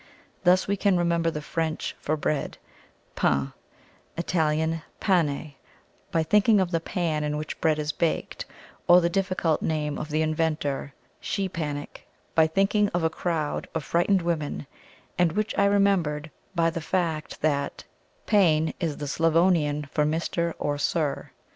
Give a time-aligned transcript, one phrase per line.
[0.45, 2.57] Thus, we can remember the French for bread,
[3.15, 3.53] pain,
[4.17, 5.53] Italian Pane,
[6.09, 8.47] by thinking of the pan in which bread is baked,
[8.87, 13.03] or the difficult name of the inventor, SSCZEPANIK (pronounced nearly she panic) by thinking of
[13.03, 14.65] a crowd of frightened women,
[15.19, 17.83] and which I remembered by the fact that
[18.25, 20.55] pane is the Slavonian for Mr.
[20.57, 21.29] or Sir.